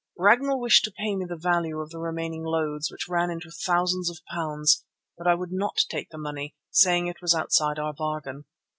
[0.17, 4.09] Ragnall wished to pay me the value of the remaining loads, which ran into thousands
[4.09, 4.83] of pounds,
[5.15, 8.45] but I would not take the money, saying it was outside our bargain.